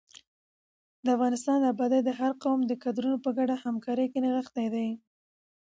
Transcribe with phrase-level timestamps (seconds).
[1.03, 4.85] د افغانستان ابادي د هر قوم د کدرونو په ګډه همکارۍ کې نغښتې ده.